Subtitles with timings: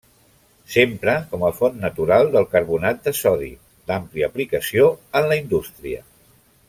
[0.75, 3.51] S'empra com a font natural del carbonat de sodi,
[3.93, 4.89] d'àmplia aplicació
[5.21, 6.03] en la indústria.